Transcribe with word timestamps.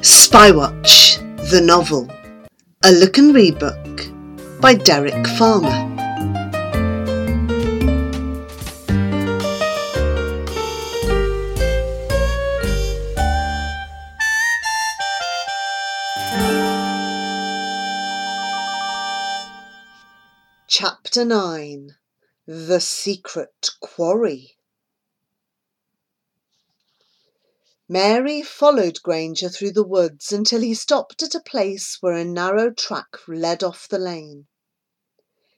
Spywatch, 0.00 1.18
the 1.50 1.60
novel, 1.60 2.08
a 2.84 2.92
look 2.92 3.18
and 3.18 3.34
read 3.34 3.58
book 3.58 4.08
by 4.62 4.72
Derek 4.72 5.26
Farmer. 5.36 5.97
Chapter 21.18 21.30
9 21.30 21.96
The 22.46 22.80
Secret 22.80 23.70
Quarry 23.80 24.56
Mary 27.88 28.40
followed 28.40 29.02
Granger 29.02 29.48
through 29.48 29.72
the 29.72 29.82
woods 29.82 30.30
until 30.30 30.60
he 30.60 30.74
stopped 30.74 31.20
at 31.24 31.34
a 31.34 31.40
place 31.40 31.98
where 32.00 32.12
a 32.12 32.24
narrow 32.24 32.70
track 32.70 33.16
led 33.26 33.64
off 33.64 33.88
the 33.88 33.98
lane. 33.98 34.46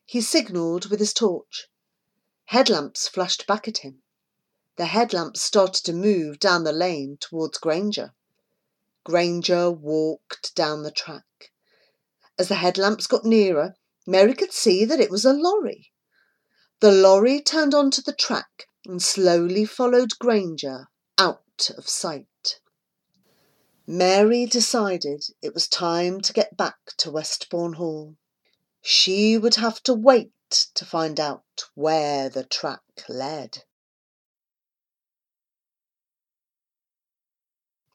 He 0.07 0.23
signalled 0.23 0.87
with 0.87 0.99
his 0.99 1.13
torch. 1.13 1.69
Headlamps 2.47 3.07
flashed 3.07 3.47
back 3.47 3.69
at 3.69 3.85
him. 3.85 4.03
The 4.77 4.87
headlamps 4.87 5.43
started 5.43 5.85
to 5.85 5.93
move 5.93 6.39
down 6.39 6.65
the 6.65 6.73
lane 6.73 7.19
towards 7.21 7.59
Granger. 7.59 8.15
Granger 9.05 9.71
walked 9.71 10.55
down 10.55 10.85
the 10.85 10.91
track. 10.91 11.53
As 12.39 12.49
the 12.49 12.55
headlamps 12.55 13.07
got 13.07 13.27
nearer, 13.27 13.75
Mary 14.07 14.35
could 14.35 14.53
see 14.53 14.85
that 14.85 15.01
it 15.01 15.11
was 15.11 15.25
a 15.25 15.33
lorry. 15.33 15.93
The 16.81 16.93
lorry 16.93 17.41
turned 17.41 17.75
onto 17.75 18.01
the 18.01 18.15
track 18.15 18.67
and 18.87 19.03
slowly 19.03 19.65
followed 19.65 20.19
Granger 20.19 20.89
out 21.19 21.71
of 21.77 21.89
sight. 21.89 22.61
Mary 23.87 24.47
decided 24.47 25.25
it 25.43 25.53
was 25.53 25.69
time 25.69 26.21
to 26.21 26.33
get 26.33 26.57
back 26.57 26.79
to 26.97 27.11
Westbourne 27.11 27.75
Hall. 27.75 28.17
She 28.81 29.37
would 29.37 29.57
have 29.57 29.83
to 29.83 29.95
wait 29.95 30.33
to 30.75 30.85
find 30.85 31.21
out 31.21 31.65
where 31.75 32.29
the 32.29 32.45
track 32.45 33.05
led. 33.09 33.65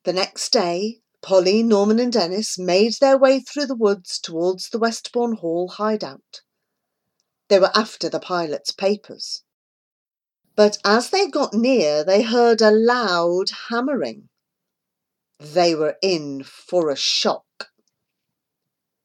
The 0.03 0.14
next 0.14 0.52
day, 0.52 1.02
Polly, 1.25 1.63
Norman, 1.63 1.97
and 1.97 2.13
Dennis 2.13 2.59
made 2.59 2.93
their 3.01 3.17
way 3.17 3.39
through 3.39 3.65
the 3.65 3.73
woods 3.73 4.19
towards 4.19 4.69
the 4.69 4.77
Westbourne 4.77 5.37
Hall 5.37 5.69
hideout. 5.69 6.41
They 7.47 7.57
were 7.57 7.71
after 7.73 8.09
the 8.09 8.19
pilot's 8.19 8.71
papers. 8.71 9.41
But 10.55 10.77
as 10.85 11.09
they 11.09 11.25
got 11.25 11.51
near, 11.51 12.03
they 12.03 12.21
heard 12.21 12.61
a 12.61 12.69
loud 12.69 13.49
hammering. 13.69 14.29
They 15.39 15.73
were 15.73 15.97
in 15.99 16.43
for 16.43 16.91
a 16.91 16.95
shock. 16.95 17.69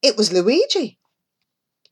It 0.02 0.18
was 0.18 0.30
Luigi. 0.30 0.98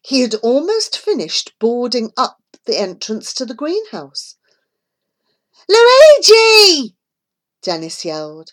He 0.02 0.20
had 0.20 0.34
almost 0.34 0.98
finished 0.98 1.54
boarding 1.58 2.12
up 2.18 2.40
the 2.66 2.78
entrance 2.78 3.32
to 3.32 3.46
the 3.46 3.54
greenhouse. 3.54 4.36
Luigi! 5.70 6.94
Dennis 7.62 8.04
yelled. 8.04 8.52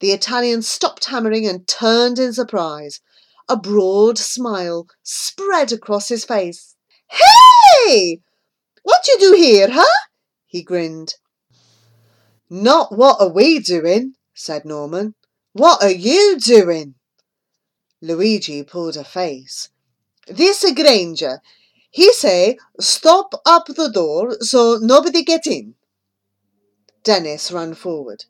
The 0.00 0.12
Italian 0.12 0.62
stopped 0.62 1.06
hammering 1.06 1.46
and 1.46 1.66
turned 1.66 2.18
in 2.18 2.32
surprise. 2.32 3.00
A 3.48 3.56
broad 3.56 4.18
smile 4.18 4.88
spread 5.02 5.72
across 5.72 6.08
his 6.08 6.24
face. 6.24 6.76
Hey! 7.08 8.20
What 8.82 9.06
you 9.08 9.16
do 9.18 9.32
here, 9.32 9.68
huh? 9.70 10.06
He 10.46 10.62
grinned. 10.62 11.14
Not 12.50 12.96
what 12.96 13.20
are 13.20 13.32
we 13.32 13.58
doing, 13.58 14.14
said 14.34 14.64
Norman. 14.64 15.14
What 15.52 15.82
are 15.82 15.90
you 15.90 16.38
doing? 16.38 16.94
Luigi 18.02 18.62
pulled 18.62 18.96
a 18.96 19.04
face. 19.04 19.70
This 20.28 20.64
Granger. 20.74 21.40
He 21.90 22.12
say 22.12 22.58
stop 22.78 23.34
up 23.46 23.66
the 23.66 23.88
door 23.88 24.36
so 24.40 24.78
nobody 24.80 25.22
get 25.22 25.46
in. 25.46 25.74
Dennis 27.02 27.50
ran 27.50 27.74
forward. 27.74 28.26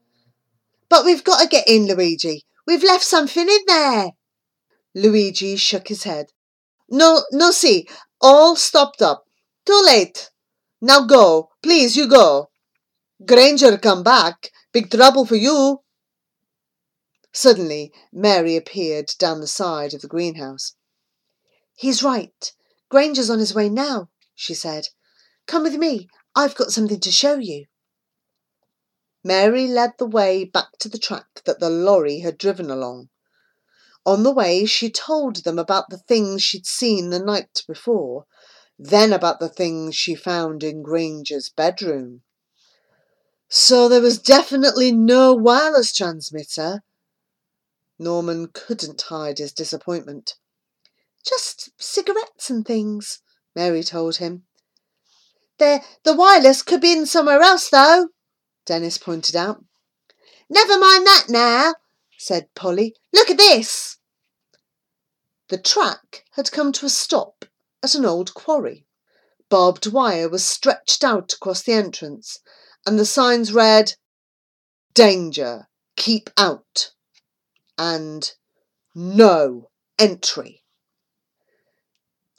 But 0.89 1.05
we've 1.05 1.25
got 1.25 1.43
to 1.43 1.49
get 1.49 1.67
in, 1.69 1.87
Luigi. 1.87 2.45
We've 2.67 2.83
left 2.83 3.05
something 3.05 3.49
in 3.49 3.61
there. 3.67 4.11
Luigi 4.95 5.57
shook 5.57 5.89
his 5.89 6.05
head. 6.05 6.33
No, 6.89 7.23
no, 7.33 7.51
see, 7.51 7.89
all 8.21 8.57
stopped 8.57 9.03
up. 9.03 9.25
Too 9.65 9.83
late. 9.85 10.31
Now 10.81 11.05
go, 11.05 11.51
please, 11.63 11.97
you 11.97 12.09
go. 12.09 12.51
Granger 13.25 13.77
come 13.79 14.03
back. 14.03 14.51
Big 14.73 14.91
trouble 14.91 15.27
for 15.27 15.37
you. 15.37 15.81
Suddenly, 17.33 17.93
Mary 18.13 18.57
appeared 18.57 19.13
down 19.19 19.41
the 19.41 19.47
side 19.47 19.95
of 19.95 20.01
the 20.01 20.09
greenhouse. 20.09 20.75
He's 21.75 22.03
right. 22.03 22.53
Granger's 22.89 23.29
on 23.29 23.39
his 23.39 23.55
way 23.55 23.69
now, 23.69 24.09
she 24.35 24.55
said. 24.55 24.89
Come 25.47 25.65
with 25.65 25.77
me. 25.77 26.09
I've 26.35 26.55
got 26.55 26.71
something 26.71 27.01
to 27.01 27.11
show 27.11 27.37
you. 27.37 27.67
Mary 29.27 29.67
led 29.67 29.93
the 29.99 30.07
way 30.07 30.45
back 30.45 30.79
to 30.79 30.89
the 30.89 30.99
track 30.99 31.43
that 31.45 31.59
the 31.59 31.69
lorry 31.69 32.21
had 32.21 32.39
driven 32.39 32.71
along. 32.71 33.09
On 34.05 34.23
the 34.23 34.31
way, 34.31 34.65
she 34.65 34.89
told 34.89 35.43
them 35.43 35.59
about 35.59 35.91
the 35.91 35.99
things 35.99 36.43
she'd 36.43 36.65
seen 36.65 37.11
the 37.11 37.19
night 37.19 37.65
before 37.67 38.27
then 38.79 39.13
about 39.13 39.41
the 39.41 39.49
things 39.49 39.97
she 39.97 40.15
found 40.15 40.63
in 40.63 40.83
Granger's 40.83 41.49
bedroom. 41.49 42.23
So 43.49 43.89
there 43.89 44.01
was 44.01 44.19
definitely 44.19 44.93
no 44.93 45.33
wireless 45.33 45.93
transmitter. 45.93 46.83
Norman 47.99 48.49
couldn't 48.53 49.01
hide 49.03 49.39
his 49.39 49.53
disappointment. 49.53 50.35
Just 51.25 51.71
cigarettes 51.79 52.51
and 52.51 52.67
things, 52.67 53.21
Mary 53.55 53.83
told 53.83 54.17
him. 54.17 54.45
The, 55.59 55.83
the 56.05 56.15
wireless 56.15 56.63
could 56.63 56.83
be 56.83 56.93
in 56.93 57.07
somewhere 57.07 57.41
else, 57.41 57.71
though, 57.71 58.09
Dennis 58.67 58.99
pointed 58.99 59.37
out. 59.37 59.65
Never 60.51 60.79
mind 60.79 61.07
that 61.07 61.27
now, 61.29 61.75
said 62.19 62.49
Polly. 62.55 62.95
Look 63.13 63.31
at 63.31 63.39
this. 63.39 63.99
The 65.49 65.59
track 65.59 66.25
had 66.33 66.51
come 66.51 66.73
to 66.73 66.87
a 66.87 66.91
stop 66.91 67.45
at 67.83 67.95
an 67.95 68.05
old 68.05 68.35
quarry. 68.35 68.87
Barbed 69.49 69.87
wire 69.87 70.29
was 70.29 70.45
stretched 70.45 71.05
out 71.05 71.33
across 71.33 71.63
the 71.63 71.73
entrance, 71.73 72.41
and 72.85 72.99
the 72.99 73.07
signs 73.07 73.53
read, 73.53 73.95
Danger, 74.93 75.69
keep 75.95 76.31
out, 76.37 76.93
and 77.79 78.33
No 78.95 79.71
entry. 79.99 80.65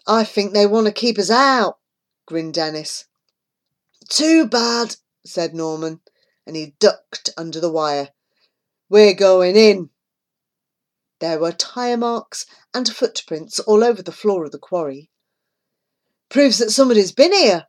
I 0.06 0.24
think 0.24 0.54
they 0.54 0.66
want 0.66 0.88
to 0.88 0.94
keep 0.94 1.18
us 1.18 1.30
out, 1.30 1.78
grinned 2.26 2.56
Dennis. 2.56 3.06
Too 4.10 4.48
bad, 4.48 4.98
said 5.26 5.54
Norman, 5.54 6.02
and 6.48 6.56
he 6.56 6.76
ducked 6.80 7.30
under 7.38 7.60
the 7.60 7.72
wire. 7.72 8.10
We're 8.90 9.14
going 9.14 9.58
in. 9.58 9.90
There 11.20 11.40
were 11.40 11.52
tyre 11.52 11.98
marks 11.98 12.46
and 12.74 12.88
footprints 12.88 13.60
all 13.60 13.84
over 13.84 14.02
the 14.02 14.14
floor 14.14 14.46
of 14.46 14.52
the 14.52 14.58
quarry. 14.58 15.12
Proves 16.30 16.58
that 16.60 16.72
somebody's 16.72 17.12
been 17.12 17.34
here, 17.34 17.68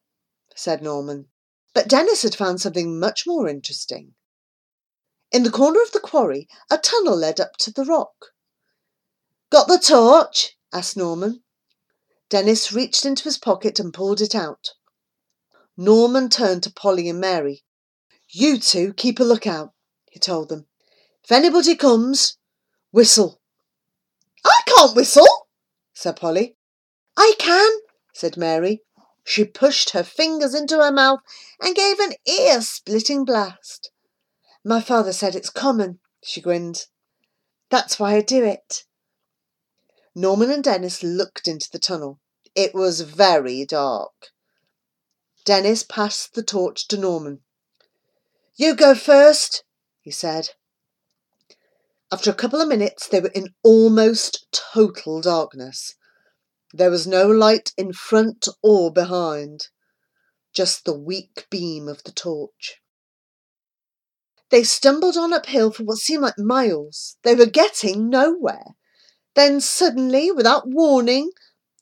said 0.54 0.82
Norman. 0.82 1.28
But 1.74 1.88
Dennis 1.88 2.22
had 2.22 2.34
found 2.34 2.60
something 2.60 2.98
much 2.98 3.26
more 3.26 3.48
interesting. 3.48 4.14
In 5.32 5.42
the 5.42 5.50
corner 5.50 5.82
of 5.82 5.92
the 5.92 6.00
quarry, 6.00 6.48
a 6.70 6.78
tunnel 6.78 7.16
led 7.16 7.40
up 7.40 7.56
to 7.58 7.72
the 7.72 7.84
rock. 7.84 8.32
Got 9.50 9.66
the 9.66 9.78
torch? 9.78 10.56
asked 10.72 10.96
Norman. 10.96 11.42
Dennis 12.28 12.72
reached 12.72 13.04
into 13.04 13.24
his 13.24 13.38
pocket 13.38 13.80
and 13.80 13.92
pulled 13.92 14.20
it 14.20 14.34
out. 14.34 14.70
Norman 15.76 16.28
turned 16.28 16.62
to 16.62 16.72
Polly 16.72 17.08
and 17.08 17.20
Mary. 17.20 17.64
You 18.30 18.58
two 18.58 18.92
keep 18.92 19.18
a 19.20 19.24
lookout, 19.24 19.72
he 20.10 20.18
told 20.18 20.50
them. 20.50 20.66
If 21.24 21.32
anybody 21.32 21.74
comes, 21.74 22.36
whistle. 22.90 23.40
I 24.44 24.60
can't 24.66 24.94
whistle, 24.94 25.26
said 25.94 26.16
Polly. 26.16 26.56
I 27.16 27.32
can, 27.38 27.70
said 28.12 28.36
Mary. 28.36 28.82
She 29.24 29.44
pushed 29.44 29.90
her 29.90 30.02
fingers 30.02 30.54
into 30.54 30.76
her 30.76 30.92
mouth 30.92 31.20
and 31.60 31.74
gave 31.74 31.98
an 32.00 32.14
ear 32.26 32.60
splitting 32.60 33.24
blast. 33.24 33.90
My 34.64 34.80
father 34.80 35.12
said 35.12 35.34
it's 35.34 35.50
common, 35.50 36.00
she 36.22 36.40
grinned. 36.40 36.86
That's 37.70 37.98
why 37.98 38.14
I 38.14 38.20
do 38.20 38.44
it. 38.44 38.84
Norman 40.14 40.50
and 40.50 40.64
Dennis 40.64 41.02
looked 41.02 41.48
into 41.48 41.68
the 41.70 41.78
tunnel. 41.78 42.20
It 42.54 42.74
was 42.74 43.02
very 43.02 43.64
dark. 43.64 44.32
Dennis 45.44 45.82
passed 45.82 46.34
the 46.34 46.42
torch 46.42 46.88
to 46.88 46.98
Norman. 46.98 47.40
You 48.58 48.74
go 48.74 48.96
first, 48.96 49.62
he 50.00 50.10
said. 50.10 50.50
After 52.10 52.28
a 52.28 52.34
couple 52.34 52.60
of 52.60 52.66
minutes, 52.66 53.06
they 53.06 53.20
were 53.20 53.28
in 53.28 53.54
almost 53.62 54.48
total 54.50 55.20
darkness. 55.20 55.94
There 56.74 56.90
was 56.90 57.06
no 57.06 57.28
light 57.28 57.70
in 57.76 57.92
front 57.92 58.48
or 58.60 58.92
behind, 58.92 59.68
just 60.52 60.84
the 60.84 60.92
weak 60.92 61.46
beam 61.50 61.86
of 61.86 62.02
the 62.02 62.10
torch. 62.10 62.82
They 64.50 64.64
stumbled 64.64 65.16
on 65.16 65.32
uphill 65.32 65.70
for 65.70 65.84
what 65.84 65.98
seemed 65.98 66.22
like 66.22 66.36
miles. 66.36 67.16
They 67.22 67.36
were 67.36 67.46
getting 67.46 68.10
nowhere. 68.10 68.74
Then 69.36 69.60
suddenly, 69.60 70.32
without 70.32 70.66
warning, 70.66 71.30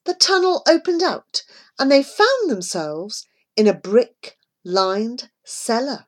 the 0.05 0.13
tunnel 0.13 0.63
opened 0.69 1.03
out 1.03 1.43
and 1.79 1.91
they 1.91 2.03
found 2.03 2.51
themselves 2.51 3.27
in 3.57 3.67
a 3.67 3.73
brick 3.73 4.37
lined 4.63 5.31
cellar. 5.43 6.07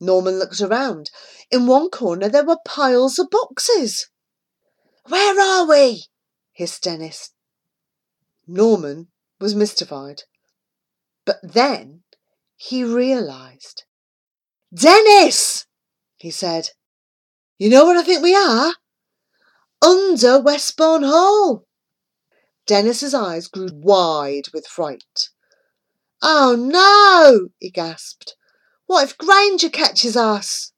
Norman 0.00 0.38
looked 0.38 0.60
around. 0.60 1.10
In 1.50 1.66
one 1.66 1.90
corner 1.90 2.28
there 2.28 2.44
were 2.44 2.58
piles 2.64 3.18
of 3.18 3.28
boxes. 3.30 4.08
Where 5.06 5.38
are 5.38 5.68
we? 5.68 6.06
hissed 6.52 6.82
Dennis. 6.82 7.30
Norman 8.46 9.08
was 9.38 9.54
mystified. 9.54 10.22
But 11.24 11.38
then 11.42 12.02
he 12.56 12.82
realised. 12.82 13.84
Dennis! 14.74 15.66
he 16.16 16.30
said. 16.30 16.70
You 17.58 17.68
know 17.68 17.84
what 17.84 17.96
I 17.96 18.02
think 18.02 18.22
we 18.22 18.34
are? 18.34 18.74
Under 19.82 20.40
Westbourne 20.40 21.02
Hall. 21.02 21.66
Dennis's 22.66 23.14
eyes 23.14 23.48
grew 23.48 23.68
wide 23.72 24.48
with 24.52 24.66
fright. 24.66 25.30
Oh 26.22 26.54
no! 26.54 27.48
he 27.58 27.70
gasped. 27.70 28.36
What 28.90 29.04
if 29.04 29.18
Granger 29.18 29.70
catches 29.70 30.16
us? 30.16 30.72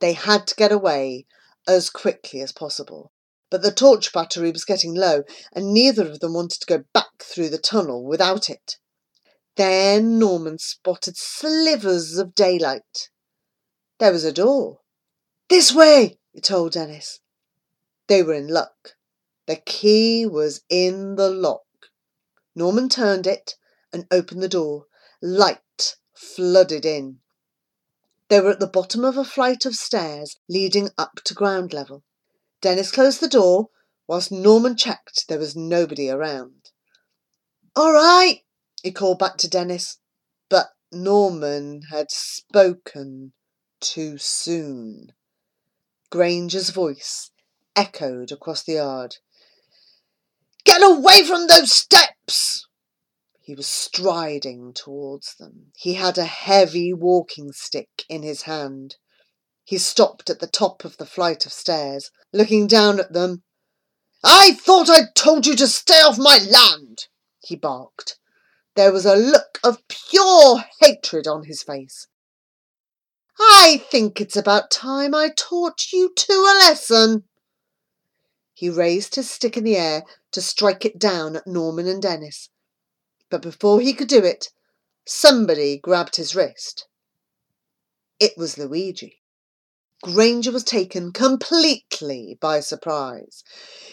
They 0.00 0.14
had 0.14 0.46
to 0.46 0.54
get 0.54 0.72
away 0.72 1.26
as 1.68 1.90
quickly 1.90 2.40
as 2.40 2.52
possible, 2.52 3.12
but 3.50 3.60
the 3.60 3.70
torch 3.70 4.14
battery 4.14 4.50
was 4.50 4.64
getting 4.64 4.94
low, 4.94 5.24
and 5.52 5.74
neither 5.74 6.10
of 6.10 6.20
them 6.20 6.32
wanted 6.32 6.60
to 6.60 6.66
go 6.66 6.84
back 6.94 7.22
through 7.22 7.50
the 7.50 7.58
tunnel 7.58 8.02
without 8.02 8.48
it. 8.48 8.78
Then 9.56 10.18
Norman 10.18 10.58
spotted 10.58 11.18
slivers 11.18 12.16
of 12.16 12.34
daylight. 12.34 13.10
There 13.98 14.12
was 14.12 14.24
a 14.24 14.32
door. 14.32 14.78
This 15.50 15.70
way, 15.70 16.18
he 16.32 16.40
told 16.40 16.72
Dennis. 16.72 17.20
They 18.06 18.22
were 18.22 18.32
in 18.32 18.48
luck. 18.48 18.94
The 19.46 19.56
key 19.56 20.24
was 20.24 20.62
in 20.70 21.16
the 21.16 21.28
lock. 21.28 21.66
Norman 22.56 22.88
turned 22.88 23.26
it 23.26 23.56
and 23.92 24.06
opened 24.10 24.42
the 24.42 24.48
door. 24.48 24.86
Light 25.20 25.60
flooded 26.14 26.84
in. 26.84 27.20
They 28.28 28.40
were 28.40 28.50
at 28.50 28.60
the 28.60 28.66
bottom 28.66 29.04
of 29.04 29.16
a 29.16 29.24
flight 29.24 29.64
of 29.66 29.76
stairs 29.76 30.36
leading 30.48 30.90
up 30.96 31.20
to 31.24 31.34
ground 31.34 31.72
level. 31.72 32.04
Dennis 32.60 32.90
closed 32.90 33.20
the 33.20 33.28
door 33.28 33.68
whilst 34.06 34.32
Norman 34.32 34.76
checked 34.76 35.28
there 35.28 35.38
was 35.38 35.56
nobody 35.56 36.08
around. 36.10 36.70
All 37.76 37.92
right, 37.92 38.42
he 38.82 38.92
called 38.92 39.18
back 39.18 39.36
to 39.38 39.48
Dennis, 39.48 39.98
but 40.48 40.70
Norman 40.92 41.82
had 41.90 42.10
spoken 42.10 43.32
too 43.80 44.18
soon. 44.18 45.12
Granger's 46.10 46.70
voice 46.70 47.30
echoed 47.76 48.30
across 48.30 48.62
the 48.62 48.74
yard. 48.74 49.16
Get 50.64 50.82
away 50.82 51.24
from 51.24 51.46
those 51.46 51.72
steps! 51.72 52.66
He 53.46 53.54
was 53.54 53.68
striding 53.68 54.72
towards 54.72 55.34
them. 55.34 55.72
He 55.76 55.94
had 55.94 56.16
a 56.16 56.24
heavy 56.24 56.94
walking 56.94 57.52
stick 57.52 58.06
in 58.08 58.22
his 58.22 58.42
hand. 58.42 58.96
He 59.64 59.76
stopped 59.76 60.30
at 60.30 60.40
the 60.40 60.46
top 60.46 60.82
of 60.82 60.96
the 60.96 61.04
flight 61.04 61.44
of 61.44 61.52
stairs, 61.52 62.10
looking 62.32 62.66
down 62.66 62.98
at 62.98 63.12
them. 63.12 63.42
I 64.22 64.54
thought 64.54 64.88
I 64.88 65.10
told 65.14 65.44
you 65.44 65.56
to 65.56 65.68
stay 65.68 66.00
off 66.00 66.16
my 66.16 66.38
land, 66.38 67.08
he 67.38 67.54
barked. 67.54 68.18
There 68.76 68.90
was 68.90 69.04
a 69.04 69.14
look 69.14 69.60
of 69.62 69.86
pure 69.88 70.64
hatred 70.80 71.26
on 71.26 71.44
his 71.44 71.62
face. 71.62 72.06
I 73.38 73.84
think 73.90 74.22
it's 74.22 74.36
about 74.36 74.70
time 74.70 75.14
I 75.14 75.28
taught 75.28 75.92
you 75.92 76.14
two 76.16 76.48
a 76.50 76.56
lesson. 76.66 77.24
He 78.54 78.70
raised 78.70 79.16
his 79.16 79.30
stick 79.30 79.58
in 79.58 79.64
the 79.64 79.76
air 79.76 80.04
to 80.32 80.40
strike 80.40 80.86
it 80.86 80.98
down 80.98 81.36
at 81.36 81.46
Norman 81.46 81.86
and 81.86 82.00
Dennis 82.00 82.48
but 83.34 83.42
before 83.42 83.80
he 83.80 83.92
could 83.92 84.06
do 84.06 84.22
it, 84.22 84.50
somebody 85.04 85.76
grabbed 85.76 86.14
his 86.14 86.36
wrist. 86.36 86.86
It 88.20 88.34
was 88.36 88.56
Luigi. 88.56 89.22
Granger 90.04 90.52
was 90.52 90.62
taken 90.62 91.10
completely 91.10 92.38
by 92.40 92.60
surprise. 92.60 93.42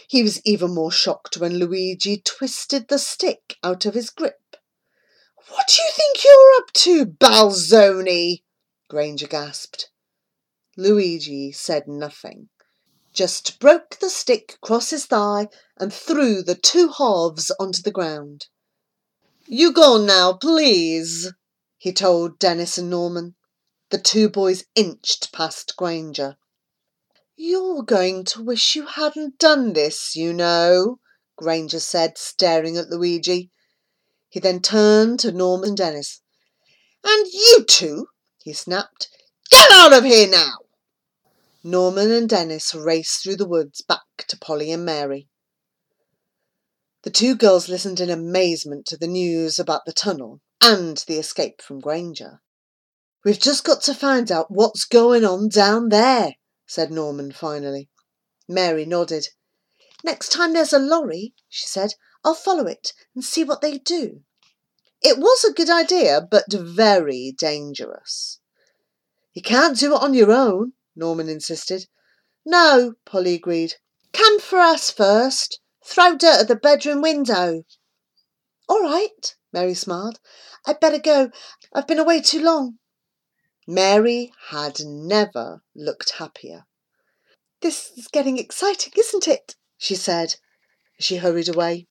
He 0.07 0.21
was 0.21 0.45
even 0.45 0.75
more 0.75 0.91
shocked 0.91 1.37
when 1.37 1.57
Luigi 1.57 2.21
twisted 2.23 2.87
the 2.87 2.99
stick 2.99 3.57
out 3.63 3.87
of 3.87 3.95
his 3.95 4.11
grip. 4.11 4.57
What 5.49 5.67
do 5.69 5.81
you 5.81 5.89
think 5.95 6.23
you're 6.23 6.55
up 6.59 6.71
to, 6.73 7.07
Balzoni? 7.07 8.43
Granger 8.89 9.25
gasped. 9.25 9.89
Luigi 10.77 11.51
said 11.51 11.87
nothing, 11.87 12.49
just 13.11 13.59
broke 13.59 13.97
the 13.97 14.11
stick 14.11 14.59
across 14.61 14.91
his 14.91 15.07
thigh 15.07 15.47
and 15.77 15.91
threw 15.91 16.43
the 16.43 16.53
two 16.53 16.89
halves 16.89 17.49
onto 17.59 17.81
the 17.81 17.89
ground. 17.89 18.45
You 19.53 19.73
go 19.73 19.97
now, 19.97 20.31
please, 20.31 21.33
he 21.77 21.91
told 21.91 22.39
Dennis 22.39 22.77
and 22.77 22.89
Norman. 22.89 23.35
The 23.89 23.97
two 23.97 24.29
boys 24.29 24.63
inched 24.75 25.33
past 25.33 25.75
Granger. 25.75 26.37
You're 27.35 27.83
going 27.83 28.23
to 28.27 28.41
wish 28.41 28.77
you 28.77 28.85
hadn't 28.85 29.39
done 29.39 29.73
this, 29.73 30.15
you 30.15 30.31
know, 30.31 31.01
Granger 31.35 31.81
said, 31.81 32.17
staring 32.17 32.77
at 32.77 32.87
Luigi. 32.87 33.51
He 34.29 34.39
then 34.39 34.61
turned 34.61 35.19
to 35.19 35.33
Norman 35.33 35.71
and 35.71 35.77
Dennis. 35.77 36.21
And 37.03 37.27
you 37.27 37.65
two, 37.67 38.07
he 38.41 38.53
snapped, 38.53 39.09
get 39.49 39.69
out 39.69 39.91
of 39.91 40.05
here 40.05 40.29
now! 40.29 40.59
Norman 41.61 42.09
and 42.09 42.29
Dennis 42.29 42.73
raced 42.73 43.21
through 43.21 43.35
the 43.35 43.49
woods 43.49 43.81
back 43.81 44.25
to 44.29 44.37
Polly 44.37 44.71
and 44.71 44.85
Mary. 44.85 45.27
The 47.03 47.09
two 47.09 47.35
girls 47.35 47.67
listened 47.67 47.99
in 47.99 48.09
amazement 48.09 48.85
to 48.87 48.97
the 48.97 49.07
news 49.07 49.57
about 49.57 49.85
the 49.85 49.93
tunnel 49.93 50.39
and 50.61 50.97
the 51.07 51.17
escape 51.17 51.61
from 51.61 51.79
Granger. 51.79 52.41
We've 53.25 53.39
just 53.39 53.63
got 53.63 53.81
to 53.83 53.95
find 53.95 54.31
out 54.31 54.51
what's 54.51 54.85
going 54.85 55.25
on 55.25 55.49
down 55.49 55.89
there, 55.89 56.35
said 56.67 56.91
Norman 56.91 57.31
finally. 57.31 57.89
Mary 58.47 58.85
nodded. 58.85 59.29
Next 60.03 60.29
time 60.29 60.53
there's 60.53 60.73
a 60.73 60.79
lorry, 60.79 61.33
she 61.49 61.65
said, 61.65 61.95
I'll 62.23 62.35
follow 62.35 62.67
it 62.67 62.93
and 63.15 63.23
see 63.23 63.43
what 63.43 63.61
they 63.61 63.79
do. 63.79 64.21
It 65.01 65.17
was 65.17 65.43
a 65.43 65.53
good 65.53 65.69
idea, 65.69 66.21
but 66.29 66.51
very 66.51 67.33
dangerous. 67.35 68.39
You 69.33 69.41
can't 69.41 69.77
do 69.77 69.95
it 69.95 70.01
on 70.01 70.13
your 70.13 70.31
own, 70.31 70.73
Norman 70.95 71.29
insisted. 71.29 71.87
No, 72.45 72.93
Polly 73.05 73.35
agreed. 73.35 73.75
Come 74.13 74.39
for 74.39 74.59
us 74.59 74.91
first. 74.91 75.59
Throw 75.83 76.15
dirt 76.15 76.41
at 76.41 76.47
the 76.47 76.55
bedroom 76.55 77.01
window. 77.01 77.63
All 78.69 78.81
right, 78.81 79.35
Mary 79.51 79.73
smiled. 79.73 80.19
I'd 80.65 80.79
better 80.79 80.99
go. 80.99 81.31
I've 81.73 81.87
been 81.87 81.99
away 81.99 82.21
too 82.21 82.41
long. 82.41 82.77
Mary 83.67 84.31
had 84.49 84.79
never 84.85 85.63
looked 85.75 86.11
happier. 86.11 86.65
This 87.61 87.91
is 87.97 88.07
getting 88.07 88.37
exciting, 88.37 88.93
isn't 88.97 89.27
it? 89.27 89.55
she 89.77 89.95
said 89.95 90.35
as 90.99 91.05
she 91.05 91.17
hurried 91.17 91.49
away. 91.49 91.87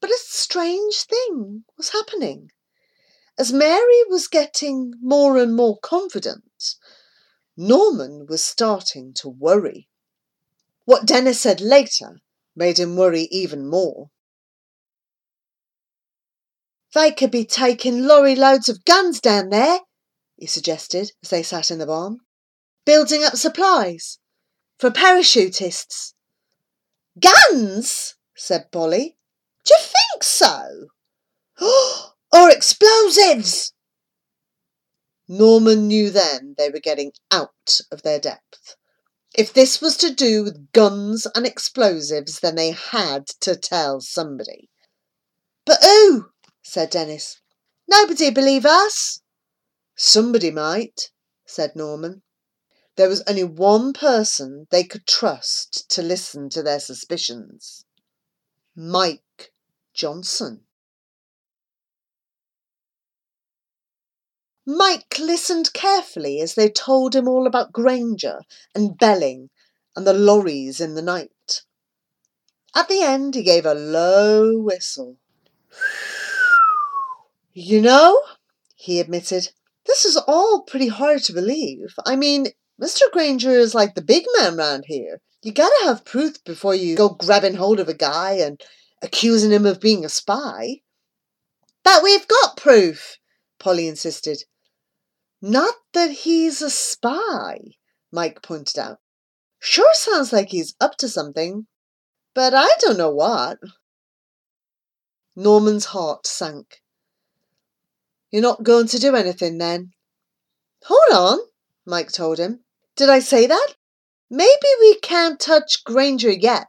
But 0.00 0.10
a 0.10 0.18
strange 0.18 1.02
thing 1.02 1.64
was 1.76 1.90
happening. 1.90 2.50
As 3.38 3.52
Mary 3.52 4.02
was 4.08 4.28
getting 4.28 4.94
more 5.00 5.38
and 5.38 5.54
more 5.54 5.78
confident, 5.78 6.74
Norman 7.56 8.26
was 8.26 8.44
starting 8.44 9.14
to 9.14 9.28
worry. 9.28 9.88
What 10.84 11.06
Dennis 11.06 11.40
said 11.40 11.60
later 11.60 12.20
made 12.54 12.78
him 12.78 12.96
worry 12.96 13.28
even 13.30 13.68
more. 13.68 14.08
They 16.94 17.10
could 17.10 17.30
be 17.30 17.44
taking 17.44 18.06
lorry 18.06 18.36
loads 18.36 18.68
of 18.68 18.84
guns 18.84 19.20
down 19.20 19.48
there, 19.48 19.80
he 20.36 20.46
suggested 20.46 21.12
as 21.22 21.30
they 21.30 21.42
sat 21.42 21.70
in 21.70 21.78
the 21.78 21.86
barn, 21.86 22.18
building 22.84 23.24
up 23.24 23.36
supplies 23.36 24.18
for 24.78 24.90
parachutists. 24.90 26.14
Guns? 27.18 28.16
said 28.36 28.70
Polly. 28.72 29.16
Do 29.64 29.74
you 29.74 29.80
think 29.80 30.22
so? 30.22 30.88
or 32.32 32.50
explosives? 32.50 33.72
Norman 35.28 35.86
knew 35.86 36.10
then 36.10 36.54
they 36.58 36.68
were 36.68 36.80
getting 36.80 37.12
out 37.30 37.80
of 37.90 38.02
their 38.02 38.18
depth. 38.18 38.76
If 39.34 39.52
this 39.52 39.80
was 39.80 39.96
to 39.98 40.14
do 40.14 40.44
with 40.44 40.72
guns 40.72 41.26
and 41.34 41.46
explosives, 41.46 42.40
then 42.40 42.54
they 42.54 42.72
had 42.72 43.26
to 43.40 43.56
tell 43.56 44.00
somebody. 44.00 44.68
But 45.64 45.82
who? 45.82 46.30
said 46.62 46.90
Dennis. 46.90 47.40
Nobody 47.88 48.30
believe 48.30 48.66
us. 48.66 49.20
Somebody 49.96 50.50
might, 50.50 51.10
said 51.46 51.76
Norman. 51.76 52.22
There 52.96 53.08
was 53.08 53.22
only 53.26 53.44
one 53.44 53.94
person 53.94 54.66
they 54.70 54.84
could 54.84 55.06
trust 55.06 55.88
to 55.90 56.02
listen 56.02 56.50
to 56.50 56.62
their 56.62 56.80
suspicions 56.80 57.84
Mike 58.74 59.52
Johnson. 59.94 60.66
Mike 64.64 65.18
listened 65.18 65.72
carefully 65.72 66.40
as 66.40 66.54
they 66.54 66.68
told 66.68 67.16
him 67.16 67.26
all 67.26 67.46
about 67.46 67.72
Granger 67.72 68.42
and 68.74 68.96
Belling 68.96 69.50
and 69.96 70.06
the 70.06 70.12
lorries 70.12 70.80
in 70.80 70.94
the 70.94 71.02
night. 71.02 71.62
At 72.74 72.88
the 72.88 73.02
end, 73.02 73.34
he 73.34 73.42
gave 73.42 73.66
a 73.66 73.74
low 73.74 74.58
whistle. 74.58 75.16
You 77.54 77.82
know, 77.82 78.22
he 78.76 78.98
admitted, 78.98 79.50
this 79.84 80.06
is 80.06 80.16
all 80.16 80.62
pretty 80.62 80.88
hard 80.88 81.22
to 81.24 81.34
believe. 81.34 81.94
I 82.06 82.16
mean, 82.16 82.46
Mr. 82.80 83.02
Granger 83.12 83.50
is 83.50 83.74
like 83.74 83.94
the 83.94 84.00
big 84.00 84.24
man 84.38 84.56
round 84.56 84.84
here. 84.86 85.20
You 85.42 85.52
gotta 85.52 85.84
have 85.84 86.06
proof 86.06 86.42
before 86.44 86.74
you 86.74 86.96
go 86.96 87.10
grabbing 87.10 87.56
hold 87.56 87.78
of 87.78 87.90
a 87.90 87.94
guy 87.94 88.32
and 88.34 88.58
accusing 89.02 89.50
him 89.50 89.66
of 89.66 89.80
being 89.80 90.02
a 90.02 90.08
spy. 90.08 90.80
But 91.82 92.02
we've 92.02 92.26
got 92.26 92.56
proof, 92.56 93.18
Polly 93.58 93.86
insisted. 93.86 94.44
Not 95.44 95.74
that 95.92 96.12
he's 96.12 96.62
a 96.62 96.70
spy, 96.70 97.58
Mike 98.12 98.42
pointed 98.42 98.78
out. 98.78 99.00
Sure 99.58 99.92
sounds 99.92 100.32
like 100.32 100.50
he's 100.50 100.76
up 100.80 100.96
to 100.98 101.08
something, 101.08 101.66
but 102.32 102.54
I 102.54 102.68
don't 102.78 102.96
know 102.96 103.10
what. 103.10 103.58
Norman's 105.34 105.86
heart 105.86 106.28
sank. 106.28 106.80
You're 108.30 108.40
not 108.40 108.62
going 108.62 108.86
to 108.88 109.00
do 109.00 109.16
anything 109.16 109.58
then? 109.58 109.92
Hold 110.84 111.12
on, 111.12 111.38
Mike 111.84 112.12
told 112.12 112.38
him. 112.38 112.60
Did 112.94 113.10
I 113.10 113.18
say 113.18 113.48
that? 113.48 113.74
Maybe 114.30 114.68
we 114.80 115.00
can't 115.00 115.40
touch 115.40 115.82
Granger 115.82 116.30
yet, 116.30 116.68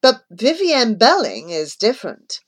but 0.00 0.22
Vivienne 0.30 0.94
Belling 0.96 1.50
is 1.50 1.74
different. 1.74 2.40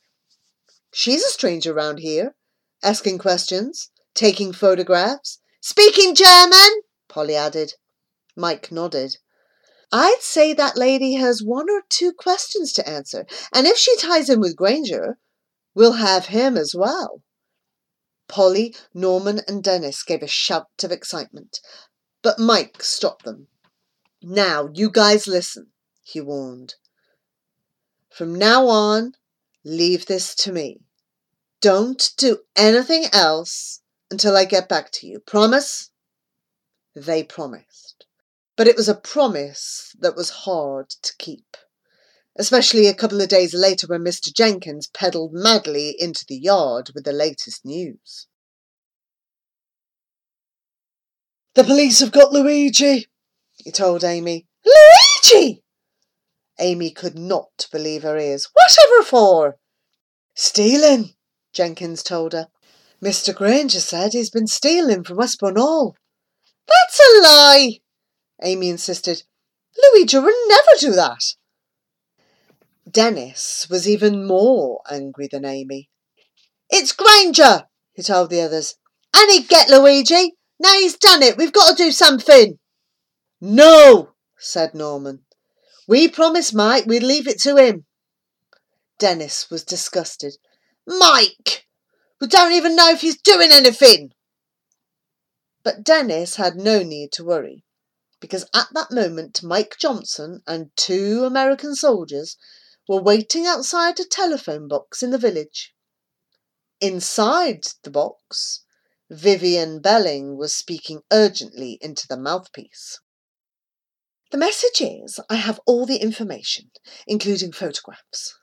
She's 0.92 1.25
a 1.25 1.28
stranger 1.28 1.75
round 1.75 1.99
here, 1.99 2.37
asking 2.83 3.19
questions, 3.19 3.89
taking 4.14 4.52
photographs, 4.52 5.40
speaking 5.61 6.14
German, 6.14 6.83
Polly 7.09 7.35
added. 7.35 7.75
Mike 8.37 8.71
nodded. 8.71 9.17
I'd 9.93 10.21
say 10.21 10.52
that 10.52 10.76
lady 10.76 11.14
has 11.14 11.43
one 11.43 11.69
or 11.69 11.83
two 11.88 12.12
questions 12.12 12.73
to 12.75 12.88
answer, 12.88 13.26
and 13.52 13.67
if 13.67 13.76
she 13.76 13.97
ties 13.97 14.29
in 14.31 14.40
with 14.40 14.55
Granger, 14.57 15.19
we'll 15.75 15.95
have 15.95 16.26
him 16.26 16.57
as 16.57 16.75
well. 16.75 17.23
Polly, 18.29 18.76
Norman, 18.95 19.40
and 19.49 19.64
Dennis 19.64 20.05
gave 20.05 20.23
a 20.23 20.29
shout 20.29 20.85
of 20.85 20.93
excitement, 20.93 21.61
but 22.23 22.38
Mike 22.38 22.83
stopped 22.83 23.25
them. 23.25 23.49
Now, 24.23 24.69
you 24.73 24.90
guys 24.90 25.26
listen, 25.26 25.73
he 26.05 26.21
warned. 26.21 26.76
From 28.09 28.37
now 28.37 28.69
on, 28.69 29.14
leave 29.64 30.07
this 30.07 30.37
to 30.37 30.52
me. 30.52 30.81
Don't 31.61 32.12
do 32.17 32.38
anything 32.55 33.07
else 33.12 33.79
until 34.11 34.37
I 34.37 34.45
get 34.45 34.69
back 34.69 34.90
to 34.93 35.07
you. 35.07 35.21
Promise? 35.21 35.90
They 36.95 37.23
promised. 37.23 38.07
But 38.57 38.67
it 38.67 38.76
was 38.76 38.88
a 38.88 38.95
promise 38.95 39.95
that 40.00 40.17
was 40.17 40.31
hard 40.31 40.90
to 40.90 41.17
keep, 41.19 41.57
especially 42.37 42.87
a 42.87 42.95
couple 42.95 43.21
of 43.21 43.29
days 43.29 43.55
later 43.55 43.87
when 43.87 44.02
Mr. 44.02 44.35
Jenkins 44.35 44.87
pedalled 44.87 45.33
madly 45.33 45.97
into 45.99 46.25
the 46.29 46.37
yard 46.37 46.90
with 46.95 47.05
the 47.05 47.12
latest 47.12 47.64
news. 47.64 48.26
The 51.55 51.64
police 51.64 52.00
have 52.00 52.12
got 52.12 52.33
Luigi, 52.33 53.09
he 53.57 53.71
told 53.71 54.05
Amy. 54.05 54.47
Luigi! 54.64 55.62
Amy 56.59 56.90
could 56.90 57.19
not 57.19 57.67
believe 57.73 58.02
her 58.02 58.19
ears. 58.19 58.49
Whatever 58.52 59.02
for? 59.02 59.59
Stealing, 60.35 61.14
Jenkins 61.52 62.02
told 62.02 62.35
her. 62.35 62.49
Mr. 63.02 63.35
Granger 63.35 63.80
said 63.80 64.12
he's 64.12 64.30
been 64.30 64.47
stealing 64.47 65.02
from 65.04 65.16
Westbourne 65.16 65.57
Hall. 65.57 65.97
That's 66.66 67.00
a 67.00 67.23
lie, 67.23 67.80
Amy 68.42 68.69
insisted. 68.69 69.23
Luigi 69.83 70.19
would 70.19 70.35
never 70.47 70.78
do 70.78 70.92
that. 70.92 71.23
Dennis 72.90 73.69
was 73.71 73.88
even 73.88 74.26
more 74.26 74.83
angry 74.90 75.28
than 75.30 75.45
Amy. 75.45 75.88
It's 76.69 76.92
Granger, 76.92 77.64
he 77.92 78.02
told 78.02 78.30
the 78.30 78.42
others. 78.42 78.76
And 79.14 79.30
he'd 79.30 79.49
get 79.49 79.71
Luigi. 79.71 80.35
Now 80.59 80.75
he's 80.75 80.97
done 80.97 81.23
it. 81.23 81.37
We've 81.37 81.52
got 81.52 81.76
to 81.76 81.83
do 81.83 81.90
something. 81.90 82.59
No, 83.40 84.11
said 84.38 84.75
Norman. 84.75 85.21
We 85.88 86.09
promised 86.09 86.54
Mike 86.54 86.85
we'd 86.87 87.02
leave 87.02 87.26
it 87.26 87.40
to 87.40 87.57
him. 87.57 87.87
Dennis 88.99 89.50
was 89.50 89.64
disgusted. 89.64 90.37
Mike! 90.87 91.66
We 92.21 92.27
don't 92.27 92.53
even 92.53 92.77
know 92.77 92.91
if 92.91 93.00
he's 93.00 93.21
doing 93.21 93.50
anything. 93.50 94.12
But 95.62 95.83
Dennis 95.83 96.37
had 96.37 96.57
no 96.57 96.83
need 96.83 97.12
to 97.12 97.25
worry 97.25 97.65
because 98.21 98.45
at 98.55 98.69
that 98.75 98.91
moment 98.91 99.43
Mike 99.43 99.77
Johnson 99.79 100.43
and 100.47 100.71
two 100.77 101.25
American 101.25 101.75
soldiers 101.75 102.37
were 102.87 103.00
waiting 103.00 103.47
outside 103.47 103.99
a 103.99 104.05
telephone 104.05 104.69
box 104.69 105.03
in 105.03 105.11
the 105.11 105.19
village. 105.19 105.75
Inside 106.81 107.69
the 107.83 107.91
box, 107.91 108.61
Vivian 109.09 109.81
Belling 109.81 110.37
was 110.37 110.55
speaking 110.55 111.03
urgently 111.11 111.79
into 111.81 112.07
the 112.07 112.17
mouthpiece. 112.17 113.00
The 114.31 114.39
message 114.39 114.81
is 114.81 115.19
I 115.29 115.37
have 115.37 115.61
all 115.67 115.87
the 115.87 115.97
information, 115.97 116.71
including 117.07 117.53
photographs. 117.53 118.35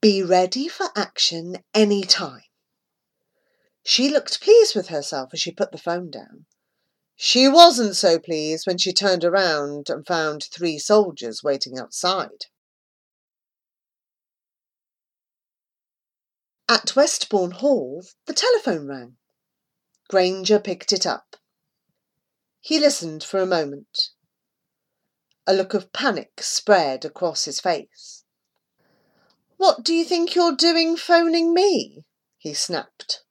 Be 0.00 0.22
ready 0.22 0.68
for 0.68 0.88
action 0.96 1.56
any 1.74 2.02
time. 2.02 2.42
She 3.90 4.08
looked 4.08 4.40
pleased 4.40 4.76
with 4.76 4.86
herself 4.86 5.30
as 5.32 5.40
she 5.40 5.50
put 5.50 5.72
the 5.72 5.76
phone 5.76 6.12
down. 6.12 6.46
She 7.16 7.48
wasn't 7.48 7.96
so 7.96 8.20
pleased 8.20 8.64
when 8.64 8.78
she 8.78 8.92
turned 8.92 9.24
around 9.24 9.90
and 9.90 10.06
found 10.06 10.44
three 10.44 10.78
soldiers 10.78 11.42
waiting 11.42 11.76
outside. 11.76 12.46
At 16.68 16.94
Westbourne 16.94 17.50
Hall, 17.50 18.06
the 18.26 18.32
telephone 18.32 18.86
rang. 18.86 19.16
Granger 20.08 20.60
picked 20.60 20.92
it 20.92 21.04
up. 21.04 21.34
He 22.60 22.78
listened 22.78 23.24
for 23.24 23.40
a 23.40 23.44
moment. 23.44 24.10
A 25.48 25.52
look 25.52 25.74
of 25.74 25.92
panic 25.92 26.44
spread 26.44 27.04
across 27.04 27.44
his 27.44 27.58
face. 27.58 28.22
What 29.56 29.82
do 29.82 29.92
you 29.92 30.04
think 30.04 30.36
you're 30.36 30.54
doing 30.54 30.96
phoning 30.96 31.52
me? 31.52 32.04
he 32.38 32.54
snapped. 32.54 33.24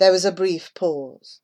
There 0.00 0.12
was 0.12 0.24
a 0.24 0.32
brief 0.32 0.72
pause. 0.72 1.40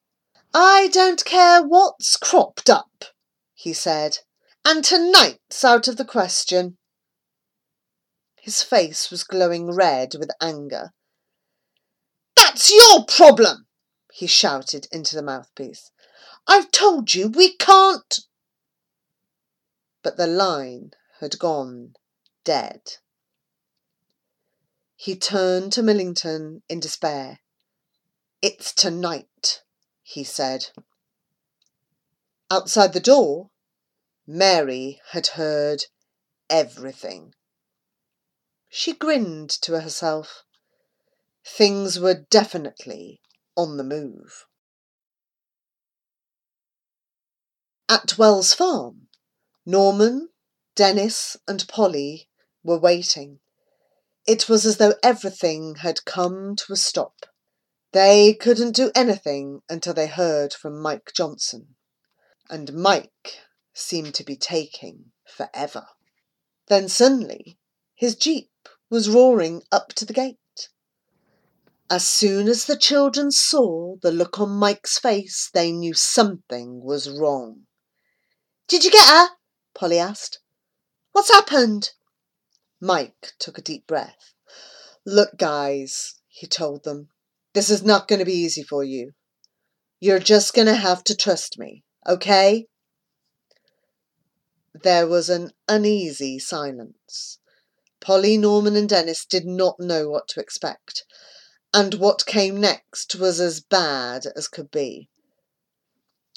I 0.55 0.89
don't 0.89 1.23
care 1.27 1.63
what's 1.63 2.17
cropped 2.17 2.71
up, 2.71 3.05
he 3.53 3.75
said, 3.75 4.21
and 4.65 4.83
tonight's 4.83 5.63
out 5.63 5.89
of 5.89 5.99
the 5.99 6.07
question. 6.07 6.79
His 8.41 8.63
face 8.63 9.11
was 9.11 9.25
glowing 9.25 9.73
red 9.73 10.15
with 10.19 10.31
anger. 10.41 10.95
That's 12.35 12.73
your 12.73 13.05
problem, 13.05 13.67
he 14.11 14.27
shouted 14.27 14.89
into 14.91 15.17
the 15.17 15.23
mouthpiece. 15.23 15.91
I've 16.47 16.71
told 16.71 17.13
you 17.13 17.29
we 17.29 17.57
can't. 17.59 18.21
But 20.03 20.17
the 20.17 20.27
line 20.27 20.93
had 21.21 21.39
gone 21.39 21.93
dead. 22.43 22.81
He 24.95 25.15
turned 25.15 25.75
to 25.75 25.83
Millington 25.83 26.63
in 26.71 26.81
despair. 26.81 27.41
It's 28.43 28.73
tonight, 28.75 29.63
he 30.03 30.23
said. 30.23 30.69
Outside 32.51 32.93
the 32.93 33.01
door, 33.01 33.51
Mary 34.27 35.01
had 35.11 35.29
heard 35.29 35.87
everything. 36.51 37.35
She 38.69 38.93
grinned 38.93 39.51
to 39.63 39.81
herself. 39.81 40.45
Things 41.45 41.99
were 41.99 42.27
definitely 42.29 43.23
on 43.57 43.79
the 43.79 43.85
move. 43.85 44.47
At 47.89 48.19
Wells 48.19 48.53
Farm, 48.53 49.09
Norman, 49.65 50.29
Dennis, 50.75 51.37
and 51.49 51.67
Polly 51.69 52.29
were 52.63 52.79
waiting. 52.79 53.41
It 54.27 54.49
was 54.49 54.67
as 54.67 54.77
though 54.77 54.95
everything 55.03 55.77
had 55.77 56.05
come 56.05 56.55
to 56.57 56.73
a 56.73 56.77
stop. 56.77 57.27
They 57.93 58.35
couldn't 58.35 58.73
do 58.73 58.91
anything 58.95 59.63
until 59.69 59.95
they 59.95 60.07
heard 60.07 60.53
from 60.53 60.81
Mike 60.81 61.13
Johnson, 61.15 61.77
and 62.51 62.75
Mike 62.75 63.41
seemed 63.73 64.15
to 64.17 64.25
be 64.25 64.37
taking 64.37 65.13
forever. 65.27 65.87
Then 66.69 66.89
suddenly 66.89 67.59
his 67.95 68.17
jeep 68.17 68.51
was 68.91 69.09
roaring 69.09 69.63
up 69.71 69.93
to 69.95 70.05
the 70.05 70.13
gate. 70.13 70.39
As 71.89 72.05
soon 72.05 72.49
as 72.49 72.65
the 72.65 72.77
children 72.77 73.31
saw 73.31 73.97
the 74.03 74.11
look 74.11 74.41
on 74.41 74.51
Mike's 74.51 74.99
face, 74.99 75.49
they 75.55 75.71
knew 75.71 75.95
something 75.95 76.83
was 76.83 77.09
wrong. 77.09 77.67
Did 78.67 78.85
you 78.85 78.91
get 78.91 79.09
her? 79.09 79.37
Polly 79.75 79.99
asked. 79.99 80.41
What's 81.13 81.31
happened? 81.31 81.93
Mike 82.81 83.35
took 83.39 83.57
a 83.57 83.63
deep 83.63 83.87
breath. 83.87 84.35
Look, 85.05 85.37
guys, 85.39 86.17
he 86.27 86.49
told 86.49 86.83
them, 86.83 87.11
this 87.57 87.71
is 87.71 87.83
not 87.83 88.07
going 88.07 88.19
to 88.19 88.27
be 88.27 88.35
easy 88.35 88.63
for 88.63 88.85
you. 88.85 89.13
You're 89.99 90.19
just 90.19 90.53
going 90.53 90.67
to 90.67 90.77
have 90.77 91.03
to 91.05 91.17
trust 91.17 91.59
me, 91.59 91.85
okay? 92.07 92.67
There 94.75 95.07
was 95.07 95.31
an 95.31 95.53
uneasy 95.67 96.39
silence. 96.39 97.39
Polly, 97.99 98.37
Norman, 98.37 98.77
and 98.77 98.87
Dennis 98.87 99.25
did 99.25 99.47
not 99.47 99.81
know 99.81 100.11
what 100.11 100.29
to 100.29 100.41
expect, 100.41 101.05
and 101.73 101.95
what 101.95 102.27
came 102.27 102.61
next 102.61 103.17
was 103.17 103.41
as 103.41 103.63
bad 103.63 104.27
as 104.37 104.49
could 104.49 104.71
be. 104.71 105.09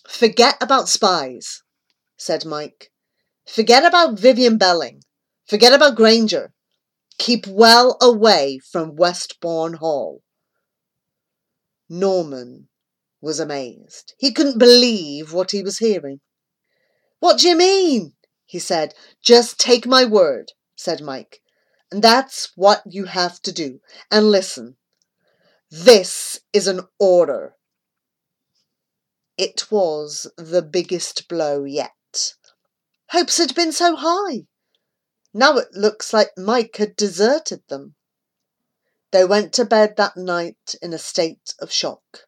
Forget 0.08 0.56
about 0.62 0.88
spies, 0.88 1.64
said 2.16 2.46
Mike. 2.46 2.94
Forget 3.46 3.84
about 3.84 4.18
Vivian 4.18 4.58
Belling. 4.58 5.02
Forget 5.46 5.74
about 5.74 5.98
Granger. 5.98 6.54
Keep 7.18 7.46
well 7.46 7.98
away 8.02 8.62
from 8.72 8.96
Westbourne 8.96 9.74
Hall. 9.74 10.22
Norman 11.90 12.70
was 13.20 13.40
amazed. 13.40 14.14
He 14.18 14.32
couldn't 14.32 14.60
believe 14.60 15.34
what 15.34 15.52
he 15.52 15.64
was 15.64 15.80
hearing. 15.80 16.22
What 17.20 17.40
do 17.40 17.50
you 17.50 17.58
mean? 17.58 18.14
he 18.46 18.60
said. 18.60 18.94
Just 19.22 19.60
take 19.60 19.86
my 19.86 20.06
word, 20.06 20.54
said 20.76 21.02
Mike. 21.02 21.42
And 21.92 22.04
that's 22.04 22.52
what 22.56 22.84
you 22.86 23.06
have 23.06 23.42
to 23.42 23.52
do. 23.52 23.80
And 24.12 24.32
listen, 24.32 24.78
this 25.70 26.40
is 26.54 26.68
an 26.68 26.82
order. 27.00 27.56
It 29.38 29.72
was 29.72 30.28
the 30.38 30.62
biggest 30.62 31.28
blow 31.28 31.64
yet. 31.64 32.34
Hopes 33.10 33.38
had 33.38 33.56
been 33.56 33.72
so 33.72 33.96
high. 33.96 34.48
Now 35.34 35.58
it 35.58 35.74
looks 35.74 36.12
like 36.12 36.32
Mike 36.38 36.78
had 36.78 36.96
deserted 36.96 37.62
them. 37.68 37.96
They 39.12 39.26
went 39.26 39.54
to 39.54 39.66
bed 39.66 39.96
that 39.98 40.18
night 40.18 40.76
in 40.82 40.94
a 40.94 41.00
state 41.00 41.54
of 41.60 41.72
shock. 41.72 42.28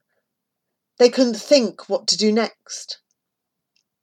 They 0.97 1.09
couldn't 1.09 1.35
think 1.35 1.89
what 1.89 2.07
to 2.07 2.17
do 2.17 2.31
next. 2.31 2.99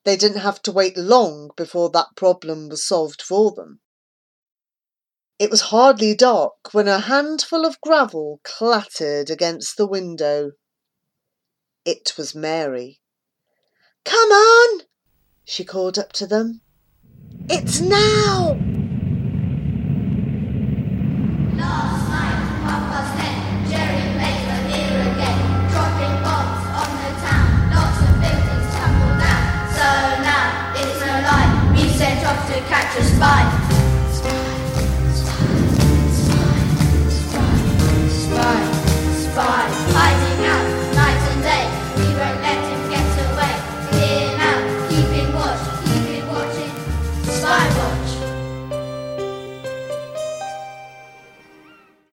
They 0.05 0.17
didn't 0.17 0.41
have 0.41 0.63
to 0.63 0.73
wait 0.73 0.97
long 0.97 1.51
before 1.57 1.91
that 1.91 2.17
problem 2.17 2.69
was 2.69 2.87
solved 2.87 3.21
for 3.21 3.53
them. 3.53 3.81
It 5.39 5.51
was 5.51 5.71
hardly 5.73 6.15
dark 6.15 6.73
when 6.73 6.89
a 6.89 6.99
handful 6.99 7.65
of 7.65 7.81
gravel 7.81 8.41
clattered 8.43 9.31
against 9.31 9.77
the 9.77 9.87
window. 9.87 10.53
It 11.85 12.15
was 12.17 12.35
Mary. 12.35 13.01
Come 14.05 14.31
on, 14.31 14.81
she 15.45 15.65
called 15.65 15.99
up 15.99 16.13
to 16.15 16.27
them. 16.27 16.63
It's 17.49 17.81
now! 17.81 18.78